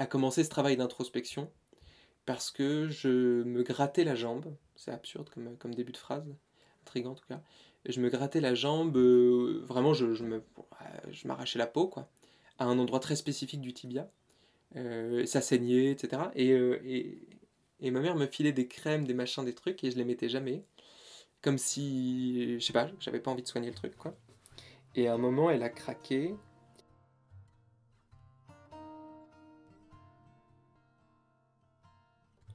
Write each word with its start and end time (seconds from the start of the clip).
à 0.00 0.06
commencer 0.06 0.42
ce 0.44 0.48
travail 0.48 0.78
d'introspection 0.78 1.50
parce 2.24 2.50
que 2.50 2.88
je 2.88 3.42
me 3.42 3.62
grattais 3.62 4.02
la 4.02 4.14
jambe. 4.14 4.46
C'est 4.74 4.92
absurde 4.92 5.28
comme, 5.28 5.58
comme 5.58 5.74
début 5.74 5.92
de 5.92 5.98
phrase, 5.98 6.24
intriguant 6.82 7.12
en 7.12 7.14
tout 7.14 7.26
cas. 7.28 7.42
Je 7.84 8.00
me 8.00 8.08
grattais 8.08 8.40
la 8.40 8.54
jambe, 8.54 8.96
euh, 8.96 9.62
vraiment, 9.66 9.92
je, 9.92 10.14
je 10.14 11.28
m'arrachais 11.28 11.58
la 11.58 11.66
peau, 11.66 11.86
quoi, 11.86 12.08
à 12.58 12.64
un 12.64 12.78
endroit 12.78 12.98
très 12.98 13.14
spécifique 13.14 13.60
du 13.60 13.74
tibia. 13.74 14.10
Euh, 14.76 15.26
ça 15.26 15.42
saignait, 15.42 15.90
etc. 15.90 16.22
Et, 16.34 16.52
euh, 16.52 16.80
et, 16.84 17.18
et, 17.80 17.90
ma 17.90 18.00
mère 18.00 18.16
me 18.16 18.26
filait 18.26 18.52
des 18.52 18.68
crèmes, 18.68 19.06
des 19.06 19.14
machins, 19.14 19.44
des 19.44 19.54
trucs, 19.54 19.84
et 19.84 19.90
je 19.90 19.98
les 19.98 20.04
mettais 20.04 20.30
jamais. 20.30 20.64
Comme 21.42 21.58
si, 21.58 22.58
je 22.58 22.64
sais 22.64 22.72
pas, 22.72 22.90
j'avais 23.00 23.20
pas 23.20 23.30
envie 23.30 23.42
de 23.42 23.48
soigner 23.48 23.68
le 23.68 23.74
truc, 23.74 23.96
quoi. 23.96 24.16
Et 24.94 25.08
à 25.08 25.14
un 25.14 25.18
moment, 25.18 25.50
elle 25.50 25.62
a 25.62 25.68
craqué. 25.68 26.34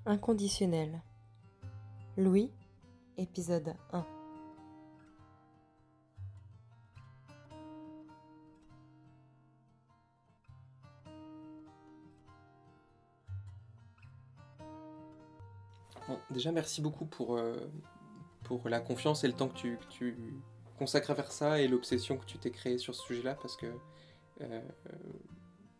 Inconditionnel. 0.07 1.01
Louis, 2.15 2.51
épisode 3.17 3.73
1. 3.91 4.05
Bon, 16.07 16.19
déjà, 16.29 16.51
merci 16.51 16.83
beaucoup 16.83 17.05
pour, 17.07 17.35
euh, 17.37 17.55
pour 18.43 18.69
la 18.69 18.79
confiance 18.79 19.23
et 19.23 19.27
le 19.27 19.33
temps 19.33 19.49
que 19.49 19.55
tu, 19.89 20.15
consacres 20.77 21.09
à 21.09 21.15
faire 21.15 21.31
ça 21.31 21.59
et 21.59 21.67
l'obsession 21.67 22.17
que 22.17 22.25
tu 22.25 22.37
t'es 22.37 22.51
créée 22.51 22.77
sur 22.77 22.93
ce 22.93 23.01
sujet-là 23.07 23.33
parce 23.33 23.55
que 23.55 23.73
euh, 24.41 24.61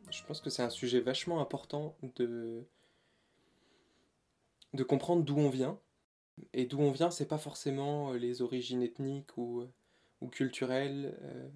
je 0.09 0.23
pense 0.23 0.41
que 0.41 0.49
c'est 0.49 0.63
un 0.63 0.69
sujet 0.71 0.99
vachement 0.99 1.41
important 1.41 1.95
de, 2.15 2.65
de 4.75 4.83
comprendre 4.83 5.23
d'où 5.23 5.37
on 5.37 5.49
vient. 5.49 5.79
Et 6.53 6.65
d'où 6.65 6.79
on 6.79 6.91
vient, 6.91 7.11
c'est 7.11 7.27
pas 7.27 7.37
forcément 7.37 8.13
les 8.13 8.41
origines 8.41 8.81
ethniques 8.81 9.37
ou, 9.37 9.63
ou 10.21 10.27
culturelles, 10.27 11.17
euh, 11.21 11.49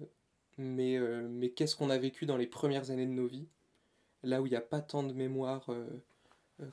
mais, 0.58 0.96
euh, 0.96 1.28
mais 1.28 1.50
qu'est-ce 1.50 1.76
qu'on 1.76 1.90
a 1.90 1.98
vécu 1.98 2.26
dans 2.26 2.38
les 2.38 2.46
premières 2.46 2.90
années 2.90 3.06
de 3.06 3.12
nos 3.12 3.26
vies, 3.26 3.48
là 4.22 4.40
où 4.40 4.46
il 4.46 4.50
n'y 4.50 4.56
a 4.56 4.62
pas 4.62 4.80
tant 4.80 5.02
de 5.02 5.12
mémoire 5.12 5.66
euh, 5.68 5.86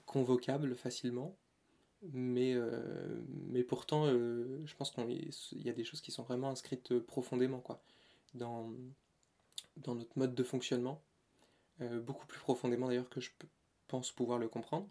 convocable 0.05 0.75
facilement. 0.75 1.37
Mais, 2.13 2.53
euh, 2.53 3.21
mais 3.47 3.63
pourtant, 3.63 4.05
euh, 4.05 4.61
je 4.65 4.75
pense 4.75 4.91
qu'il 4.91 5.61
y 5.65 5.69
a 5.69 5.73
des 5.73 5.83
choses 5.83 6.01
qui 6.01 6.11
sont 6.11 6.23
vraiment 6.23 6.49
inscrites 6.49 6.99
profondément 6.99 7.59
quoi, 7.59 7.81
dans, 8.35 8.71
notre 9.87 10.17
mode 10.17 10.35
de 10.35 10.43
fonctionnement, 10.43 11.01
euh, 11.81 11.99
beaucoup 11.99 12.27
plus 12.27 12.39
profondément 12.39 12.87
d'ailleurs 12.87 13.09
que 13.09 13.19
je 13.19 13.31
pense 13.87 14.11
pouvoir 14.11 14.37
le 14.37 14.47
comprendre. 14.47 14.87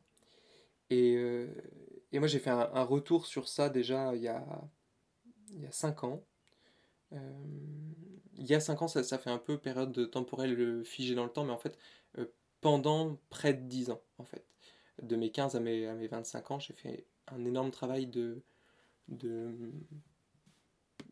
Et, 0.90 1.16
euh, 1.16 1.48
et 2.12 2.18
moi 2.18 2.28
j'ai 2.28 2.38
fait 2.38 2.50
un, 2.50 2.82
retour 2.84 3.26
sur 3.26 3.48
ça 3.48 3.68
déjà 3.68 4.14
il 4.14 4.22
y 4.22 4.28
a, 4.28 4.44
il 5.50 5.62
y 5.62 5.66
a 5.66 5.72
5 5.72 6.04
ans. 6.04 6.24
Euh, 7.12 7.18
il 8.38 8.46
y 8.46 8.54
a 8.54 8.60
5 8.60 8.82
ans, 8.82 8.88
ça, 8.88 9.02
ça, 9.02 9.18
fait 9.18 9.30
un 9.30 9.38
peu 9.38 9.58
période 9.58 10.10
temporelle 10.10 10.84
figée 10.84 11.14
dans 11.14 11.24
le 11.24 11.30
temps, 11.30 11.44
mais 11.44 11.52
en 11.52 11.58
fait, 11.58 11.78
pendant 12.60 13.18
près 13.30 13.54
de 13.54 13.62
10 13.62 13.90
ans, 13.90 14.02
en 14.18 14.24
fait 14.24 14.44
de 15.02 15.16
mes 15.16 15.30
15 15.30 15.56
à 15.56 15.60
mes, 15.60 15.86
à 15.86 15.94
mes 15.94 16.08
25 16.08 16.50
ans, 16.50 16.58
j'ai 16.58 16.74
fait 16.74 17.06
un 17.28 17.44
énorme 17.44 17.70
travail 17.70 18.06
de, 18.06 18.42
de 19.08 19.72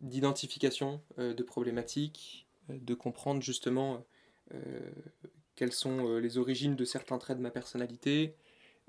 d'identification 0.01 1.03
euh, 1.19 1.35
de 1.35 1.43
problématiques, 1.43 2.47
euh, 2.71 2.79
de 2.81 2.95
comprendre 2.95 3.43
justement 3.43 4.05
euh, 4.53 4.91
quelles 5.55 5.73
sont 5.73 6.09
euh, 6.09 6.19
les 6.19 6.37
origines 6.39 6.77
de 6.77 6.85
certains 6.85 7.19
traits 7.19 7.39
de 7.39 7.43
ma 7.43 7.51
personnalité 7.51 8.35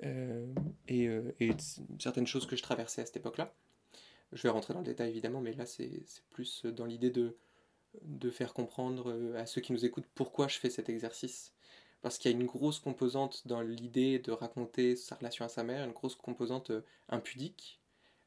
euh, 0.04 0.46
et, 0.88 1.08
euh, 1.08 1.32
certaines 2.00 2.28
choses 2.28 2.46
que 2.48 2.56
je 2.56 2.64
traversais 2.64 3.02
à 3.02 3.06
cette 3.06 3.18
époque-là. 3.18 3.54
Je 4.32 4.42
vais 4.44 4.50
rentrer 4.50 4.74
dans 4.74 4.82
le 4.82 4.86
détail 4.86 5.10
évidemment, 5.10 5.42
mais 5.42 5.54
là 5.54 5.66
c'est 5.66 6.04
plus 6.32 6.66
dans 6.66 6.86
l'idée 6.86 7.12
de, 7.12 7.38
de 8.02 8.30
faire 8.32 8.54
comprendre 8.54 9.34
à 9.38 9.46
ceux 9.46 9.62
qui 9.62 9.72
nous 9.72 9.86
écoutent 9.86 10.08
pourquoi 10.16 10.48
je 10.48 10.60
fais 10.60 10.70
cet 10.70 10.90
exercice 10.90 11.56
parce 12.06 12.20
qu'il 12.20 12.30
y 12.30 12.36
a 12.36 12.38
une 12.38 12.46
grosse 12.46 12.80
composante 12.80 13.48
dans 13.48 13.62
l'idée 13.62 14.20
de 14.20 14.32
raconter 14.32 14.96
sa 14.96 15.16
relation 15.16 15.44
à 15.44 15.48
sa 15.48 15.64
mère, 15.64 15.84
une 15.84 15.92
grosse 15.92 16.14
composante 16.14 16.70
euh, 16.70 16.82
impudique, 17.10 17.82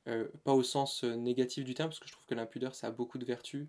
euh, 0.08 0.26
pas 0.42 0.52
au 0.52 0.64
sens 0.64 1.04
euh, 1.04 1.14
négatif 1.14 1.64
du 1.64 1.74
terme, 1.74 1.88
parce 1.88 2.00
que 2.00 2.08
je 2.08 2.12
trouve 2.12 2.26
que 2.26 2.34
l'impudeur, 2.34 2.74
ça 2.74 2.88
a 2.88 2.90
beaucoup 2.90 3.18
de 3.18 3.24
vertus, 3.24 3.68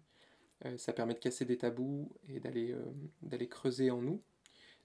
euh, 0.66 0.80
ça 0.80 0.94
permet 0.94 1.14
de 1.14 1.20
casser 1.20 1.46
des 1.46 1.60
tabous 1.60 2.12
et 2.28 2.42
euh, 2.44 2.84
d'aller 3.22 3.48
creuser 3.48 3.92
en 3.92 4.02
nous, 4.02 4.20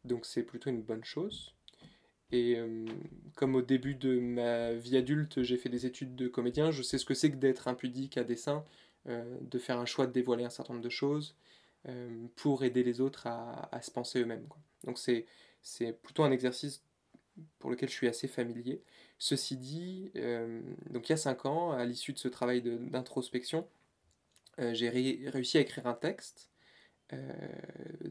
donc 0.05 0.27
c'est 0.27 0.43
plutôt 0.43 0.69
une 0.69 0.83
bonne 0.83 1.05
chose. 1.05 1.55
Et 2.33 2.57
euh, 2.57 2.87
comme 3.37 3.55
au 3.55 3.62
début 3.62 3.95
de 3.95 4.19
ma 4.19 4.73
vie 4.73 4.97
adulte, 4.97 5.43
j'ai 5.43 5.57
fait 5.57 5.69
des 5.69 5.87
études 5.87 6.17
de 6.17 6.29
comédien, 6.29 6.71
je 6.71 6.83
sais 6.83 6.99
ce 6.99 7.05
que 7.05 7.15
c'est 7.15 7.31
que 7.31 7.37
d'être 7.37 7.69
impudique 7.69 8.17
à 8.19 8.25
dessein, 8.25 8.65
de 9.07 9.59
faire 9.59 9.79
un 9.79 9.85
choix 9.85 10.07
de 10.07 10.12
dévoiler 10.12 10.45
un 10.45 10.51
certain 10.51 10.73
nombre 10.73 10.85
de 10.85 10.91
choses, 10.91 11.37
pour 12.37 12.65
aider 12.65 12.83
les 12.83 13.01
autres 13.01 13.27
à, 13.27 13.81
se 13.83 13.91
penser 13.91 14.21
eux-mêmes. 14.21 14.47
Donc 14.85 14.99
c'est, 14.99 15.27
c'est 15.62 15.93
plutôt 15.93 16.25
un 16.25 16.31
exercice 16.31 16.83
pour 17.59 17.71
lequel 17.71 17.89
je 17.89 17.95
suis 17.95 18.09
assez 18.09 18.29
familier. 18.29 18.83
Ceci 19.19 19.56
dit, 19.56 20.11
euh, 20.17 20.61
donc 20.91 21.09
il 21.09 21.12
y 21.12 21.15
a 21.15 21.19
5 21.19 21.47
ans, 21.47 21.73
à 21.73 21.85
l'issue 21.85 22.12
de 22.12 22.19
ce 22.19 22.29
travail 22.29 22.62
d'introspection, 22.62 23.67
euh, 24.61 24.75
j'ai 24.75 24.89
ré- 24.89 25.21
réussi 25.27 25.59
à 25.59 25.61
écrire 25.61 25.87
un 25.87 25.95
texte, 25.95 26.51
euh, 27.12 27.29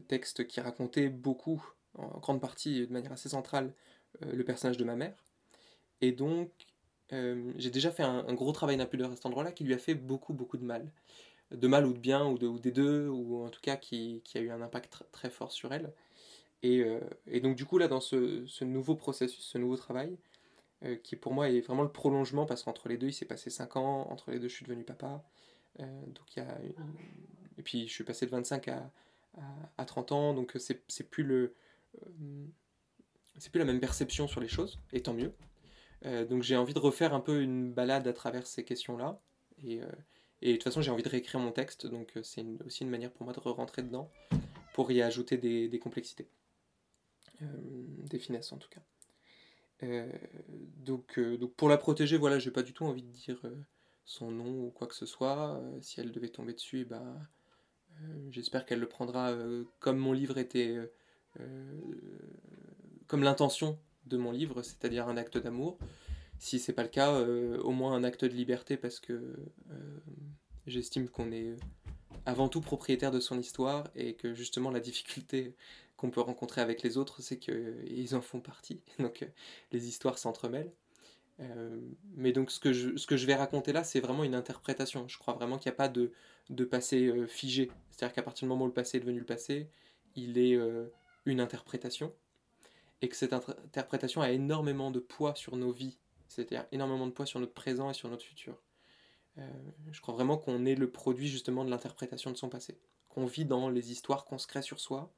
texte 0.08 0.46
qui 0.46 0.60
racontait 0.60 1.08
beaucoup, 1.08 1.64
en 1.94 2.18
grande 2.18 2.40
partie, 2.40 2.86
de 2.86 2.92
manière 2.92 3.12
assez 3.12 3.28
centrale, 3.28 3.72
euh, 4.22 4.32
le 4.32 4.44
personnage 4.44 4.76
de 4.76 4.84
ma 4.84 4.96
mère. 4.96 5.14
Et 6.00 6.12
donc, 6.12 6.50
euh, 7.12 7.52
j'ai 7.56 7.70
déjà 7.70 7.90
fait 7.90 8.02
un, 8.02 8.32
gros 8.34 8.52
travail 8.52 8.76
d'impudeur 8.76 9.10
à 9.12 9.16
cet 9.16 9.26
endroit-là 9.26 9.52
qui 9.52 9.64
lui 9.64 9.74
a 9.74 9.78
fait 9.78 9.94
beaucoup, 9.94 10.32
beaucoup 10.32 10.56
de 10.56 10.64
mal. 10.64 10.90
De 11.50 11.68
mal 11.68 11.86
ou 11.86 11.92
de 11.92 11.98
bien, 11.98 12.26
ou, 12.26 12.38
de, 12.38 12.46
ou 12.46 12.58
des 12.58 12.72
deux, 12.72 13.08
ou 13.08 13.44
en 13.44 13.48
tout 13.48 13.60
cas 13.60 13.76
qui, 13.76 14.22
a 14.34 14.38
eu 14.40 14.50
un 14.50 14.62
impact 14.62 14.94
tr- 14.94 15.10
très 15.12 15.30
fort 15.30 15.52
sur 15.52 15.72
elle. 15.72 15.92
Et, 16.62 16.80
euh, 16.82 17.00
et, 17.26 17.40
donc 17.40 17.56
du 17.56 17.66
coup 17.66 17.78
là 17.78 17.88
dans 17.88 18.00
ce, 18.00 18.64
nouveau 18.64 18.94
processus, 18.96 19.44
ce 19.44 19.58
nouveau 19.58 19.76
travail, 19.76 20.16
qui 21.02 21.16
pour 21.16 21.32
moi 21.32 21.48
est 21.48 21.62
vraiment 21.62 21.82
le 21.82 21.90
prolongement, 21.90 22.44
parce 22.44 22.62
qu'entre 22.62 22.88
les 22.88 22.98
deux 22.98 23.06
il 23.08 23.12
s'est 23.14 23.24
passé 23.24 23.48
5 23.48 23.76
ans, 23.76 24.06
entre 24.10 24.30
les 24.30 24.38
deux 24.38 24.48
je 24.48 24.54
suis 24.54 24.66
devenu 24.66 24.84
papa, 24.84 25.24
euh, 25.80 26.06
donc 26.06 26.36
y 26.36 26.40
a 26.40 26.58
et 27.58 27.62
puis 27.62 27.86
je 27.88 27.92
suis 27.92 28.04
passé 28.04 28.26
de 28.26 28.30
25 28.30 28.68
à, 28.68 28.90
à, 29.38 29.42
à 29.78 29.84
30 29.84 30.12
ans, 30.12 30.34
donc 30.34 30.56
c'est 30.58 31.10
plus 31.10 31.24
le... 31.24 31.54
Euh, 32.02 32.46
c'est 33.38 33.50
plus 33.50 33.58
la 33.58 33.64
même 33.64 33.80
perception 33.80 34.28
sur 34.28 34.40
les 34.40 34.48
choses, 34.48 34.78
et 34.92 35.02
tant 35.02 35.14
mieux. 35.14 35.32
Euh, 36.04 36.24
donc 36.24 36.42
j'ai 36.42 36.56
envie 36.56 36.74
de 36.74 36.78
refaire 36.78 37.14
un 37.14 37.20
peu 37.20 37.40
une 37.40 37.72
balade 37.72 38.06
à 38.06 38.12
travers 38.12 38.46
ces 38.46 38.64
questions-là, 38.64 39.16
et, 39.64 39.82
euh, 39.82 39.86
de 40.42 40.52
toute 40.52 40.64
façon 40.64 40.82
j'ai 40.82 40.90
envie 40.90 41.02
de 41.02 41.08
réécrire 41.08 41.40
mon 41.40 41.52
texte, 41.52 41.86
donc 41.86 42.12
c'est 42.22 42.44
aussi 42.64 42.84
une 42.84 42.90
manière 42.90 43.10
pour 43.10 43.24
moi 43.24 43.32
de 43.32 43.40
re-rentrer 43.40 43.82
dedans, 43.82 44.10
pour 44.74 44.92
y 44.92 45.02
ajouter 45.02 45.36
des, 45.36 45.78
complexités. 45.78 46.28
Des 47.40 48.18
finesses 48.18 48.52
en 48.52 48.58
tout 48.58 48.68
cas. 48.68 48.82
Donc, 50.76 51.18
donc 51.18 51.54
pour 51.54 51.68
la 51.68 51.78
protéger, 51.78 52.16
voilà, 52.16 52.38
j'ai 52.38 52.50
pas 52.50 52.62
du 52.62 52.72
tout 52.72 52.84
envie 52.84 53.02
de 53.02 53.10
dire 53.10 53.40
son 54.04 54.30
nom 54.30 54.66
ou 54.66 54.70
quoi 54.70 54.86
que 54.86 54.94
ce 54.94 55.06
soit. 55.06 55.62
si 55.80 56.00
elle 56.00 56.12
devait 56.12 56.28
tomber 56.28 56.52
dessus, 56.52 56.84
bah, 56.84 57.18
j'espère 58.30 58.66
qu'elle 58.66 58.80
le 58.80 58.88
prendra 58.88 59.34
comme 59.80 59.98
mon 59.98 60.12
livre 60.12 60.38
était, 60.38 60.78
comme 63.06 63.22
l'intention 63.22 63.78
de 64.06 64.16
mon 64.16 64.32
livre, 64.32 64.62
c'est-à-dire 64.62 65.08
un 65.08 65.16
acte 65.16 65.38
d'amour. 65.38 65.78
Si 66.38 66.58
c'est 66.58 66.72
pas 66.72 66.82
le 66.82 66.88
cas, 66.88 67.20
au 67.20 67.70
moins 67.70 67.94
un 67.94 68.04
acte 68.04 68.24
de 68.24 68.34
liberté 68.34 68.76
parce 68.76 69.00
que 69.00 69.34
j'estime 70.66 71.08
qu'on 71.08 71.32
est 71.32 71.56
avant 72.26 72.48
tout 72.48 72.60
propriétaire 72.60 73.10
de 73.10 73.20
son 73.20 73.38
histoire 73.38 73.88
et 73.94 74.14
que 74.14 74.34
justement 74.34 74.70
la 74.70 74.80
difficulté 74.80 75.54
qu'on 75.96 76.10
peut 76.10 76.20
rencontrer 76.20 76.60
avec 76.60 76.82
les 76.82 76.96
autres, 76.96 77.22
c'est 77.22 77.38
qu'ils 77.38 78.14
en 78.14 78.20
font 78.20 78.40
partie. 78.40 78.80
Donc 78.98 79.22
euh, 79.22 79.26
les 79.72 79.88
histoires 79.88 80.18
s'entremêlent. 80.18 80.72
Euh, 81.40 81.80
mais 82.14 82.30
donc 82.30 82.52
ce 82.52 82.60
que, 82.60 82.72
je, 82.72 83.26
vais 83.26 83.34
raconter 83.34 83.72
là, 83.72 83.82
c'est 83.82 84.00
vraiment 84.00 84.24
une 84.24 84.36
interprétation. 84.36 85.08
Je 85.08 85.18
crois 85.18 85.34
vraiment 85.34 85.58
qu'il 85.58 85.68
n'y 85.70 85.74
a 85.74 85.76
pas 85.76 85.88
de, 85.88 86.12
passé 86.64 87.06
euh, 87.06 87.26
figé. 87.26 87.70
C'est-à-dire 87.90 88.14
qu'à 88.14 88.22
partir 88.22 88.46
du 88.46 88.50
moment 88.50 88.64
où 88.64 88.68
le 88.68 88.72
passé 88.72 88.98
est 88.98 89.00
devenu 89.00 89.18
le 89.18 89.24
passé, 89.24 89.68
il 90.14 90.38
est 90.38 90.54
euh, 90.54 90.86
une 91.26 91.40
interprétation. 91.40 92.12
Et 93.02 93.08
que 93.08 93.16
cette 93.16 93.32
inter 93.32 93.52
interprétation 93.64 94.22
a 94.22 94.30
énormément 94.30 94.90
de 94.90 95.00
poids 95.00 95.34
sur 95.34 95.56
nos 95.56 95.72
vies. 95.72 95.98
C'est-à-dire 96.28 96.66
énormément 96.72 97.06
de 97.06 97.12
poids 97.12 97.26
sur 97.26 97.40
notre 97.40 97.52
présent 97.52 97.90
et 97.90 97.94
sur 97.94 98.08
notre 98.08 98.24
futur. 98.24 98.56
Euh, 99.38 99.48
je 99.90 100.00
crois 100.00 100.14
vraiment 100.14 100.38
qu'on 100.38 100.64
est 100.64 100.74
le 100.74 100.90
produit 100.90 101.28
justement 101.28 101.64
de 101.64 101.70
l'interprétation 101.70 102.30
de 102.30 102.36
son 102.36 102.48
passé. 102.48 102.78
Qu'on 103.08 103.26
vit 103.26 103.44
dans 103.44 103.68
les 103.68 103.92
histoires 103.92 104.24
qu'on 104.24 104.38
se 104.38 104.46
crée 104.46 104.62
sur 104.62 104.80
soi 104.80 105.12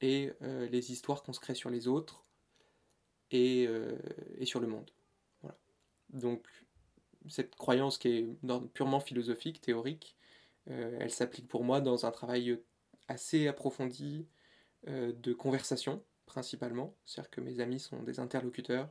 et 0.00 0.32
euh, 0.42 0.68
les 0.68 0.92
histoires 0.92 1.22
qu'on 1.22 1.32
se 1.32 1.40
crée 1.40 1.54
sur 1.54 1.70
les 1.70 1.88
autres 1.88 2.24
et, 3.30 3.66
euh, 3.68 3.96
et 4.38 4.46
sur 4.46 4.60
le 4.60 4.66
monde. 4.66 4.90
Voilà. 5.42 5.56
Donc 6.10 6.46
cette 7.28 7.54
croyance 7.54 7.98
qui 7.98 8.08
est 8.08 8.26
purement 8.72 9.00
philosophique, 9.00 9.60
théorique, 9.60 10.16
elle 10.66 11.10
s'applique 11.10 11.48
pour 11.48 11.64
moi 11.64 11.80
dans 11.80 12.06
un 12.06 12.10
travail 12.12 12.58
assez 13.08 13.48
approfondi 13.48 14.26
de 14.86 15.32
conversation 15.32 16.02
principalement, 16.26 16.94
c'est-à-dire 17.04 17.30
que 17.30 17.40
mes 17.40 17.60
amis 17.60 17.80
sont 17.80 18.02
des 18.02 18.20
interlocuteurs, 18.20 18.88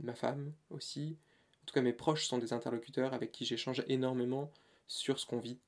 ma 0.00 0.14
femme 0.14 0.52
aussi, 0.70 1.18
en 1.62 1.66
tout 1.66 1.74
cas 1.74 1.82
mes 1.82 1.92
proches 1.92 2.26
sont 2.26 2.38
des 2.38 2.52
interlocuteurs 2.52 3.12
avec 3.12 3.32
qui 3.32 3.44
j'échange 3.44 3.84
énormément 3.86 4.50
sur 4.86 5.18
ce 5.18 5.26
qu'on 5.26 5.38
vit, 5.38 5.58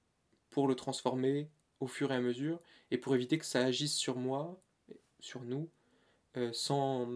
pour 0.50 0.66
le 0.66 0.74
transformer 0.74 1.48
au 1.80 1.86
fur 1.86 2.12
et 2.12 2.16
à 2.16 2.20
mesure, 2.20 2.58
et 2.90 2.98
pour 2.98 3.14
éviter 3.14 3.38
que 3.38 3.44
ça 3.44 3.60
agisse 3.64 3.94
sur 3.94 4.16
moi, 4.16 4.60
sur 5.20 5.42
nous, 5.42 5.68
sans, 6.52 7.08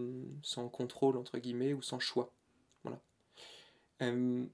sans 0.43 0.69
contrôle, 0.69 1.17
entre 1.17 1.37
guillemets, 1.39 1.73
ou 1.73 1.81
sans 1.81 1.99
choix. 1.99 2.31
Voilà. 2.83 3.01
donc 3.99 4.49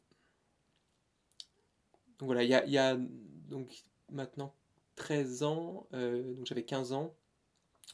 voilà, 2.20 2.44
il 2.44 2.50
y 2.50 2.78
a, 2.78 2.98
donc 2.98 3.86
maintenant 4.12 4.54
13 4.96 5.44
ans, 5.44 5.88
euh, 5.94 6.34
donc 6.34 6.46
j'avais 6.46 6.64
15 6.64 6.94
ans, 6.94 7.14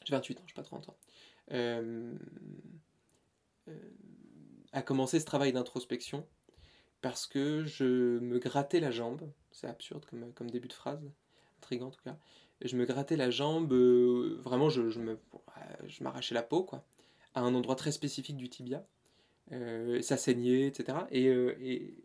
j'ai 0.06 0.16
28 0.16 0.40
ans, 0.40 0.44
je 0.48 0.54
pas 0.54 0.64
30 0.64 0.90
ans, 0.90 0.98
euh, 1.52 2.14
euh, 3.68 3.74
a 4.74 4.82
commencé 4.82 5.20
ce 5.20 5.26
travail 5.26 5.54
d'introspection 5.54 6.26
parce 7.02 7.28
que 7.28 7.64
je 7.66 8.20
me 8.20 8.40
grattais 8.40 8.80
la 8.80 8.92
jambe, 8.92 9.30
c'est 9.52 9.68
absurde 9.68 10.06
comme, 10.06 10.32
comme 10.34 10.50
début 10.50 10.68
de 10.68 10.74
phrase, 10.74 11.02
intriguant 11.58 11.88
en 11.88 11.92
tout 11.92 12.04
cas, 12.04 12.18
je 12.62 12.76
me 12.78 12.86
grattais 12.86 13.16
la 13.16 13.32
jambe, 13.32 13.74
vraiment 13.74 14.70
je, 14.70 14.82
me, 15.00 15.20
je 15.88 16.04
m'arrachais 16.04 16.36
la 16.36 16.44
peau 16.44 16.64
quoi, 16.64 16.86
à 17.34 17.42
un 17.42 17.56
endroit 17.56 17.76
très 17.76 17.92
spécifique 17.92 18.38
du 18.38 18.50
tibia, 18.50 18.86
ça 20.02 20.18
saignait, 20.18 20.68
etc. 20.68 21.00
Et, 21.10 21.26
et, 21.26 21.96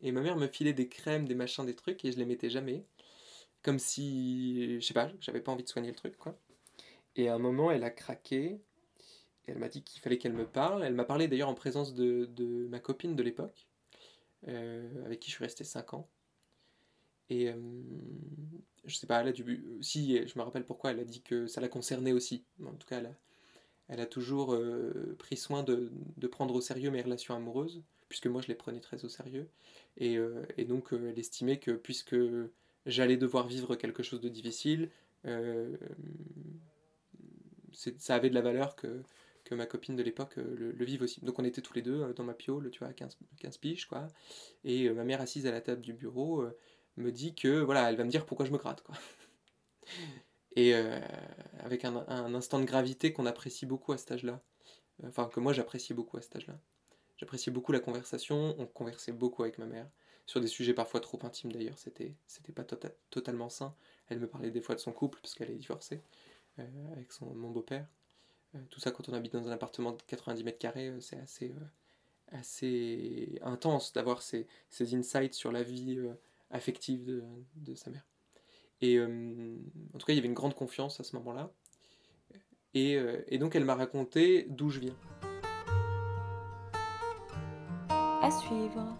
et 0.00 0.12
ma 0.12 0.20
mère 0.20 0.36
me 0.36 0.46
filait 0.46 0.72
des 0.72 0.88
crèmes, 0.88 1.26
des 1.26 1.34
machins, 1.34 1.66
des 1.66 1.74
trucs, 1.74 2.04
et 2.04 2.12
je 2.12 2.18
les 2.18 2.24
mettais 2.24 2.50
jamais 2.50 2.84
comme 3.66 3.80
si, 3.80 4.80
je 4.80 4.86
sais 4.86 4.94
pas, 4.94 5.10
j'avais 5.20 5.40
pas 5.40 5.50
envie 5.50 5.64
de 5.64 5.68
soigner 5.68 5.88
le 5.90 5.96
truc, 5.96 6.16
quoi. 6.16 6.38
Et 7.16 7.28
à 7.28 7.34
un 7.34 7.38
moment, 7.38 7.70
elle 7.70 7.84
a 7.84 7.90
craqué, 7.90 8.60
elle 9.46 9.58
m'a 9.58 9.68
dit 9.68 9.82
qu'il 9.82 10.00
fallait 10.00 10.18
qu'elle 10.18 10.34
me 10.34 10.46
parle. 10.46 10.84
Elle 10.84 10.94
m'a 10.94 11.04
parlé 11.04 11.28
d'ailleurs 11.28 11.48
en 11.48 11.54
présence 11.54 11.94
de, 11.94 12.28
ma 12.68 12.78
copine 12.78 13.16
de 13.16 13.22
l'époque, 13.22 13.66
euh, 14.48 15.04
avec 15.04 15.20
qui 15.20 15.30
je 15.30 15.36
suis 15.36 15.44
resté 15.44 15.64
5 15.64 15.94
ans. 15.94 16.08
Et 17.28 17.48
euh, 17.48 17.54
je 18.84 18.94
sais 18.94 19.06
pas, 19.06 19.20
elle 19.20 19.28
a 19.28 19.32
dû. 19.32 19.64
Si, 19.80 20.16
je 20.28 20.38
me 20.38 20.44
rappelle 20.44 20.64
pourquoi, 20.64 20.92
elle 20.92 21.00
a 21.00 21.04
dit 21.04 21.22
que 21.22 21.46
ça 21.46 21.60
la 21.60 21.68
concernait 21.68 22.12
aussi. 22.12 22.44
En 22.64 22.74
tout 22.74 22.86
cas, 22.86 23.02
elle 23.88 24.00
a, 24.00 24.06
toujours 24.06 24.54
euh, 24.54 25.16
pris 25.18 25.36
soin 25.36 25.62
de, 25.62 25.90
prendre 26.30 26.54
au 26.54 26.60
sérieux 26.60 26.90
mes 26.90 27.02
relations 27.02 27.34
amoureuses, 27.34 27.82
puisque 28.08 28.26
moi 28.26 28.42
je 28.42 28.48
les 28.48 28.54
prenais 28.54 28.80
très 28.80 29.04
au 29.04 29.08
sérieux. 29.08 29.48
Et, 29.96 30.18
et 30.58 30.64
donc, 30.66 30.90
elle 30.92 31.18
estimait 31.18 31.58
que 31.58 31.70
puisque 31.70 32.16
j'allais 32.84 33.16
devoir 33.16 33.46
vivre 33.46 33.74
quelque 33.74 34.02
chose 34.02 34.20
de 34.20 34.28
difficile, 34.28 34.90
euh, 35.26 35.76
ça 37.98 38.14
avait 38.14 38.30
de 38.30 38.34
la 38.34 38.40
valeur 38.40 38.76
que, 38.76 39.02
que 39.44 39.54
ma 39.54 39.66
copine 39.66 39.96
de 39.96 40.02
l'époque 40.02 40.38
euh, 40.38 40.72
le, 40.76 40.84
vive 40.84 41.02
aussi. 41.02 41.20
Donc 41.24 41.38
on 41.38 41.44
était 41.44 41.62
tous 41.62 41.74
les 41.74 41.82
deux 41.82 42.02
euh, 42.02 42.12
dans 42.12 42.24
ma 42.24 42.34
piole, 42.34 42.70
tu 42.70 42.80
vois, 42.80 42.88
à 42.88 42.92
15, 42.92 43.16
15 43.40 43.58
piges, 43.58 43.86
quoi. 43.86 44.08
Et 44.64 44.90
ma 44.90 45.04
mère 45.04 45.20
assise 45.20 45.46
à 45.46 45.50
la 45.50 45.60
table 45.60 45.82
du 45.82 45.92
bureau 45.92 46.44
me 46.96 47.12
dit 47.12 47.34
que, 47.34 47.60
voilà, 47.60 47.88
elle 47.90 47.96
va 47.96 48.04
me 48.04 48.10
dire 48.10 48.26
pourquoi 48.26 48.46
je 48.46 48.52
me 48.52 48.58
gratte, 48.58 48.82
quoi. 48.82 48.94
Et 50.56 50.72
avec 51.58 51.84
un, 51.84 51.96
un, 52.08 52.34
instant 52.34 52.58
de 52.58 52.64
gravité 52.64 53.12
qu'on 53.12 53.26
apprécie 53.26 53.66
beaucoup 53.66 53.92
à 53.92 53.98
cet 53.98 54.10
âge-là. 54.12 54.40
Enfin, 55.04 55.26
que 55.26 55.38
moi 55.38 55.52
j'apprécie 55.52 55.92
beaucoup 55.92 56.16
à 56.16 56.22
cet 56.22 56.36
âge-là. 56.36 56.58
J'appréciais 57.18 57.52
beaucoup 57.52 57.72
la 57.72 57.80
conversation, 57.80 58.56
on 58.58 58.64
conversait 58.64 59.12
beaucoup 59.12 59.42
avec 59.42 59.58
ma 59.58 59.66
mère 59.66 59.86
sur 60.26 60.40
des 60.40 60.48
sujets 60.48 60.74
parfois 60.74 61.00
trop 61.00 61.18
intimes 61.22 61.52
d'ailleurs, 61.52 61.78
c'était, 61.78 62.14
c'était 62.26 62.52
pas 62.52 62.64
tota-, 62.64 62.92
totalement 63.10 63.48
sain. 63.48 63.74
Elle 64.08 64.18
me 64.18 64.26
parlait 64.26 64.50
des 64.50 64.60
fois 64.60 64.74
de 64.74 64.80
son 64.80 64.92
couple, 64.92 65.20
parce 65.22 65.34
qu'elle 65.34 65.50
est 65.50 65.54
divorcée, 65.54 65.96
euh, 65.96 66.00
avec 66.92 67.12
son, 67.12 67.34
mon 67.34 67.50
beau-père. 67.50 67.86
Euh, 68.54 68.58
tout 68.70 68.80
ça, 68.80 68.90
quand 68.90 69.08
on 69.08 69.12
habite 69.12 69.32
dans 69.32 69.48
un 69.48 69.52
appartement 69.52 69.92
de 69.92 70.02
90 70.06 70.44
mètres 70.44 70.58
carrés, 70.58 70.88
euh, 70.88 71.00
c'est 71.00 71.18
assez, 71.18 71.54
assez 72.28 73.38
intense 73.42 73.92
d'avoir 73.92 74.22
ces, 74.22 74.46
ces, 74.70 74.94
insights 74.94 75.34
sur 75.34 75.52
la 75.52 75.62
vie 75.62 75.98
affective 76.50 77.04
de, 77.04 77.24
de, 77.56 77.74
sa 77.74 77.90
mère. 77.90 78.06
Et 78.82 79.00
en 79.00 79.98
tout 79.98 80.06
cas, 80.06 80.12
il 80.12 80.16
y 80.16 80.18
avait 80.18 80.28
une 80.28 80.34
grande 80.34 80.54
confiance 80.54 81.00
à 81.00 81.04
ce 81.04 81.16
moment-là. 81.16 81.50
Et, 82.74 82.98
et 83.28 83.38
donc, 83.38 83.56
elle 83.56 83.64
m'a 83.64 83.74
raconté 83.74 84.46
d'où 84.50 84.68
je 84.68 84.80
viens. 84.80 84.96
À 87.88 88.30
suivre. 88.30 88.98